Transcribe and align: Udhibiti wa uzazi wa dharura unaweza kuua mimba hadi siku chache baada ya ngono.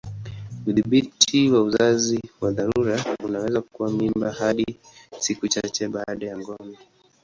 Udhibiti 0.69 1.39
wa 1.51 1.61
uzazi 1.61 2.21
wa 2.41 2.51
dharura 2.51 2.97
unaweza 3.25 3.61
kuua 3.61 3.89
mimba 3.91 4.31
hadi 4.31 4.65
siku 5.19 5.47
chache 5.47 5.87
baada 5.87 6.27
ya 6.27 6.37
ngono. 6.37 6.77